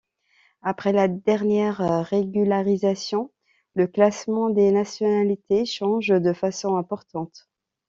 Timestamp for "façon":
6.33-6.75